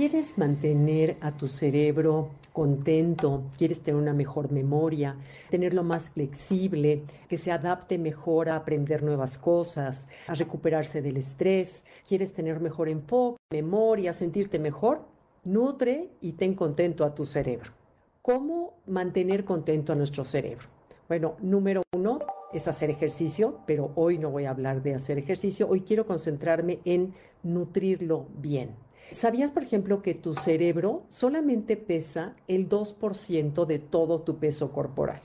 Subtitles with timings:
[0.00, 3.42] ¿Quieres mantener a tu cerebro contento?
[3.58, 5.18] ¿Quieres tener una mejor memoria?
[5.50, 7.02] ¿Tenerlo más flexible?
[7.28, 10.08] ¿Que se adapte mejor a aprender nuevas cosas?
[10.26, 11.84] ¿A recuperarse del estrés?
[12.08, 15.04] ¿Quieres tener mejor enfoque, memoria, sentirte mejor?
[15.44, 17.72] Nutre y ten contento a tu cerebro.
[18.22, 20.66] ¿Cómo mantener contento a nuestro cerebro?
[21.08, 22.20] Bueno, número uno
[22.54, 25.68] es hacer ejercicio, pero hoy no voy a hablar de hacer ejercicio.
[25.68, 28.70] Hoy quiero concentrarme en nutrirlo bien.
[29.12, 35.20] ¿Sabías, por ejemplo, que tu cerebro solamente pesa el 2% de todo tu peso corporal?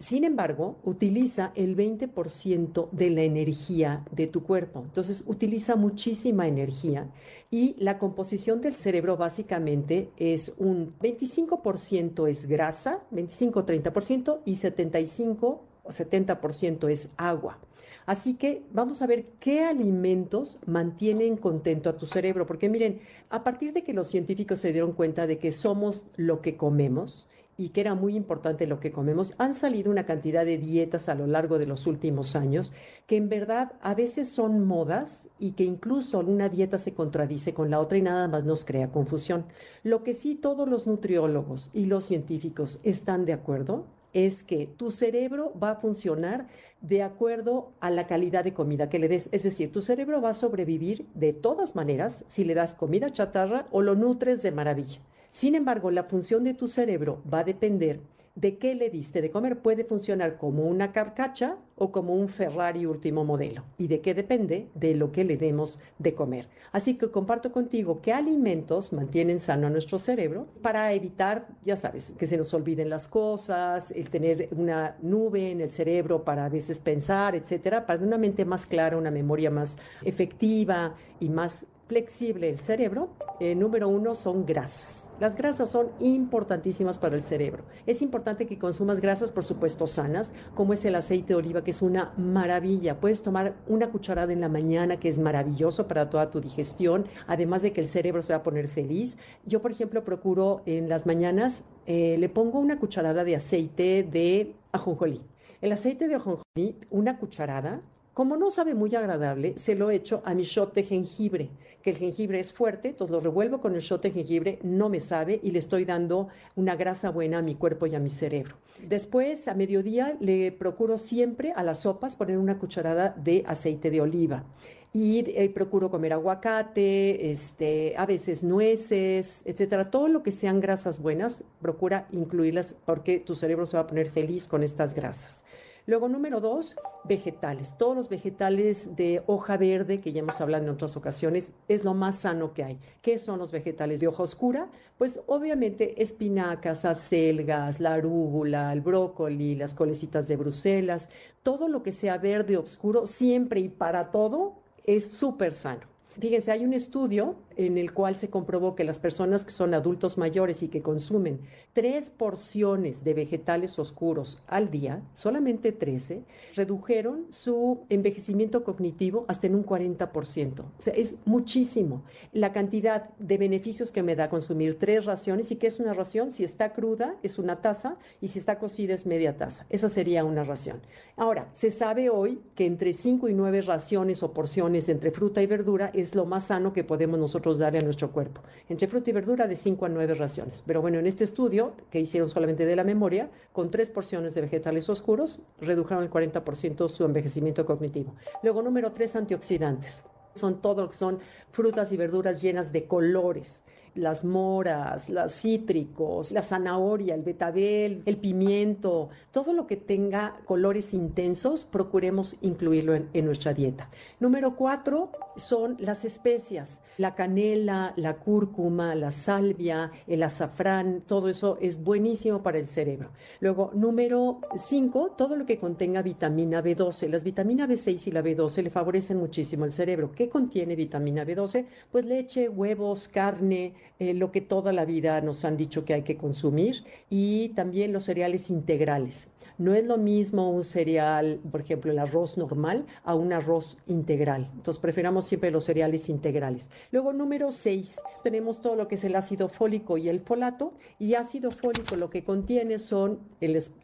[0.00, 4.80] Sin embargo, utiliza el 20% de la energía de tu cuerpo.
[4.82, 7.10] Entonces, utiliza muchísima energía
[7.50, 15.69] y la composición del cerebro básicamente es un 25% es grasa, 25-30% y 75 o
[15.90, 17.58] 70% es agua.
[18.06, 23.44] Así que vamos a ver qué alimentos mantienen contento a tu cerebro, porque miren, a
[23.44, 27.28] partir de que los científicos se dieron cuenta de que somos lo que comemos,
[27.60, 31.14] y que era muy importante lo que comemos, han salido una cantidad de dietas a
[31.14, 32.72] lo largo de los últimos años
[33.06, 37.68] que en verdad a veces son modas y que incluso una dieta se contradice con
[37.70, 39.44] la otra y nada más nos crea confusión.
[39.82, 44.90] Lo que sí todos los nutriólogos y los científicos están de acuerdo es que tu
[44.90, 46.46] cerebro va a funcionar
[46.80, 49.28] de acuerdo a la calidad de comida que le des.
[49.32, 53.66] Es decir, tu cerebro va a sobrevivir de todas maneras si le das comida chatarra
[53.70, 55.00] o lo nutres de maravilla.
[55.30, 58.00] Sin embargo, la función de tu cerebro va a depender
[58.40, 59.58] de qué le diste de comer.
[59.58, 63.64] Puede funcionar como una carcacha o como un Ferrari último modelo.
[63.78, 64.68] ¿Y de qué depende?
[64.74, 66.48] De lo que le demos de comer.
[66.72, 72.12] Así que comparto contigo qué alimentos mantienen sano a nuestro cerebro para evitar, ya sabes,
[72.12, 76.48] que se nos olviden las cosas, el tener una nube en el cerebro para a
[76.48, 82.48] veces pensar, etcétera, para una mente más clara, una memoria más efectiva y más flexible
[82.48, 83.08] el cerebro,
[83.40, 85.10] eh, número uno son grasas.
[85.18, 87.64] Las grasas son importantísimas para el cerebro.
[87.84, 91.72] Es importante que consumas grasas, por supuesto, sanas, como es el aceite de oliva, que
[91.72, 93.00] es una maravilla.
[93.00, 97.62] Puedes tomar una cucharada en la mañana, que es maravilloso para toda tu digestión, además
[97.62, 99.18] de que el cerebro se va a poner feliz.
[99.44, 104.54] Yo, por ejemplo, procuro en las mañanas, eh, le pongo una cucharada de aceite de
[104.70, 105.22] ajonjolí.
[105.60, 107.82] El aceite de ajonjolí, una cucharada,
[108.14, 111.50] como no sabe muy agradable, se lo echo a mi shot de jengibre,
[111.82, 115.00] que el jengibre es fuerte, entonces lo revuelvo con el shot de jengibre, no me
[115.00, 118.56] sabe y le estoy dando una grasa buena a mi cuerpo y a mi cerebro.
[118.86, 124.00] Después, a mediodía, le procuro siempre a las sopas poner una cucharada de aceite de
[124.00, 124.44] oliva
[124.92, 129.90] y eh, procuro comer aguacate, este, a veces nueces, etcétera.
[129.90, 134.10] Todo lo que sean grasas buenas, procura incluirlas porque tu cerebro se va a poner
[134.10, 135.44] feliz con estas grasas.
[135.90, 137.76] Luego, número dos, vegetales.
[137.76, 141.94] Todos los vegetales de hoja verde, que ya hemos hablado en otras ocasiones, es lo
[141.94, 142.78] más sano que hay.
[143.02, 144.68] ¿Qué son los vegetales de hoja oscura?
[144.98, 151.08] Pues obviamente espinacas, acelgas, la arúgula, el brócoli, las colecitas de Bruselas,
[151.42, 155.88] todo lo que sea verde oscuro, siempre y para todo, es súper sano.
[156.20, 157.34] Fíjense, hay un estudio
[157.66, 161.40] en el cual se comprobó que las personas que son adultos mayores y que consumen
[161.74, 169.56] tres porciones de vegetales oscuros al día, solamente 13, redujeron su envejecimiento cognitivo hasta en
[169.56, 170.60] un 40%.
[170.60, 172.02] O sea, es muchísimo
[172.32, 175.50] la cantidad de beneficios que me da consumir tres raciones.
[175.50, 176.30] ¿Y qué es una ración?
[176.30, 179.66] Si está cruda, es una taza, y si está cocida, es media taza.
[179.68, 180.80] Esa sería una ración.
[181.16, 185.46] Ahora, se sabe hoy que entre 5 y 9 raciones o porciones entre fruta y
[185.46, 188.42] verdura es lo más sano que podemos nosotros darle a nuestro cuerpo.
[188.68, 190.62] Entre fruta y verdura de 5 a 9 raciones.
[190.66, 194.42] Pero bueno, en este estudio que hicieron solamente de la memoria, con tres porciones de
[194.42, 198.14] vegetales oscuros, redujeron el 40% su envejecimiento cognitivo.
[198.42, 200.04] Luego, número 3, antioxidantes.
[200.32, 201.18] Son todo son
[201.50, 203.64] frutas y verduras llenas de colores
[203.94, 210.94] las moras, los cítricos, la zanahoria, el betabel, el pimiento, todo lo que tenga colores
[210.94, 213.90] intensos, procuremos incluirlo en, nuestra dieta.
[214.18, 221.58] Número cuatro son las especias, la canela, la cúrcuma, la salvia, el azafrán, todo eso
[221.60, 223.10] es buenísimo para el cerebro.
[223.40, 227.08] Luego, número cinco, todo lo que contenga vitamina B12.
[227.08, 230.12] Las vitaminas B6 y la B12 le favorecen muchísimo al cerebro.
[230.12, 231.66] ¿Qué contiene vitamina B12?
[231.90, 236.02] Pues leche, huevos, carne, eh, lo que toda la vida nos han dicho que hay
[236.02, 239.28] que consumir y también los cereales integrales.
[239.60, 244.48] No es lo mismo un cereal, por ejemplo, el arroz normal, a un arroz integral.
[244.54, 246.68] Entonces, preferamos siempre los cereales integrales.
[246.92, 250.74] Luego, número 6, tenemos todo lo que es el ácido fólico y el folato.
[250.98, 253.20] Y ácido fólico lo que contiene son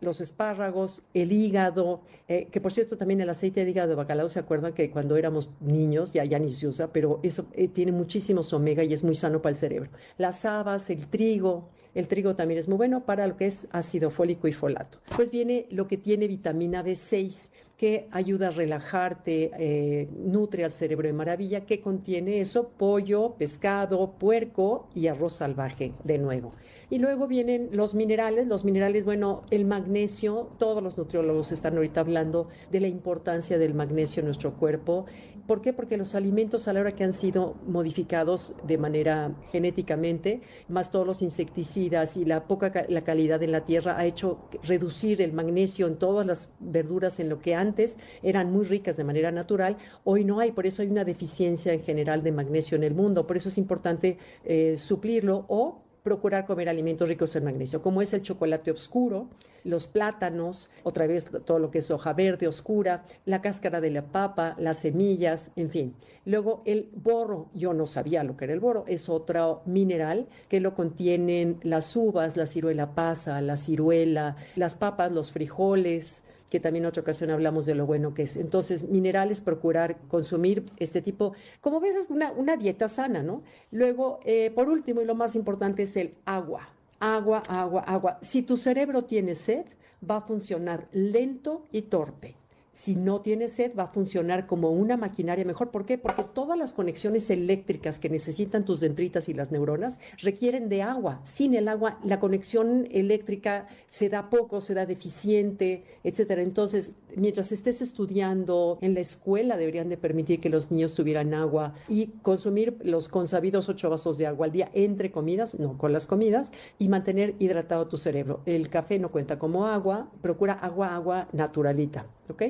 [0.01, 4.29] los espárragos, el hígado, eh, que por cierto también el aceite de hígado de bacalao,
[4.29, 7.93] ¿se acuerdan que cuando éramos niños, ya, ya ni se usa, pero eso eh, tiene
[7.93, 9.91] muchísimos omega y es muy sano para el cerebro.
[10.19, 14.11] Las habas, el trigo, el trigo también es muy bueno para lo que es ácido
[14.11, 14.99] fólico y folato.
[15.17, 21.07] Pues viene lo que tiene vitamina B6, que ayuda a relajarte, eh, nutre al cerebro
[21.07, 26.53] de maravilla, que contiene eso, pollo, pescado, puerco y arroz salvaje de nuevo.
[26.89, 32.01] Y luego vienen los minerales, los minerales, bueno, el magnesio, todos los nutriólogos están ahorita
[32.01, 35.05] hablando de la importancia del magnesio en nuestro cuerpo.
[35.49, 35.73] ¿Por qué?
[35.73, 41.07] Porque los alimentos a la hora que han sido modificados de manera genéticamente, más todos
[41.07, 45.89] los insecticidas y la poca la calidad en la tierra ha hecho reducir el magnesio
[45.89, 50.25] en todas las verduras en lo que antes eran muy ricas de manera natural, hoy
[50.25, 53.37] no hay, por eso hay una deficiencia en general de magnesio en el mundo, por
[53.37, 58.23] eso es importante eh, suplirlo o procurar comer alimentos ricos en magnesio, como es el
[58.23, 59.29] chocolate oscuro,
[59.65, 64.07] los plátanos, otra vez todo lo que es hoja verde oscura, la cáscara de la
[64.07, 65.97] papa, las semillas, en fin.
[66.25, 70.61] Luego el boro, yo no sabía lo que era el boro, es otro mineral que
[70.61, 76.85] lo contienen las uvas, la ciruela pasa, la ciruela, las papas, los frijoles, que también
[76.85, 78.37] en otra ocasión hablamos de lo bueno que es.
[78.37, 83.43] Entonces, minerales, procurar consumir este tipo, como ves, es una, una dieta sana, ¿no?
[83.71, 86.69] Luego, eh, por último, y lo más importante es el agua.
[87.01, 88.19] Agua, agua, agua.
[88.23, 89.67] Si tu cerebro tiene sed,
[90.09, 92.37] va a funcionar lento y torpe
[92.77, 95.71] si no tiene sed, va a funcionar como una maquinaria mejor.
[95.71, 95.97] ¿Por qué?
[95.97, 101.23] Porque todas las conexiones eléctricas que necesitan tus dendritas y las neuronas requieren de agua.
[101.25, 106.43] Sin el agua, la conexión eléctrica se da poco, se da deficiente, etcétera.
[106.43, 111.73] Entonces, mientras estés estudiando en la escuela, deberían de permitir que los niños tuvieran agua
[111.89, 116.05] y consumir los consabidos ocho vasos de agua al día entre comidas, no con las
[116.05, 118.43] comidas, y mantener hidratado tu cerebro.
[118.45, 122.05] El café no cuenta como agua, procura agua, agua naturalita.
[122.29, 122.43] ¿Ok?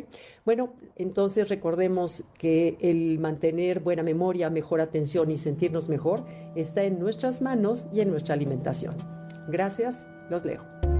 [0.45, 6.25] Bueno, entonces recordemos que el mantener buena memoria, mejor atención y sentirnos mejor
[6.55, 8.97] está en nuestras manos y en nuestra alimentación.
[9.49, 10.96] Gracias, los leo.